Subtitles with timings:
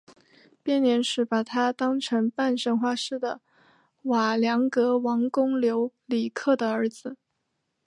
[0.63, 3.39] 编年史把他当成半神话式的
[4.01, 7.17] 瓦良格王公留里克的儿子。